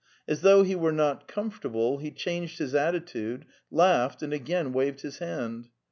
[0.27, 5.19] As though he were not comfortable, he changed his attitude, laughed, and again waved his
[5.19, 5.67] hand.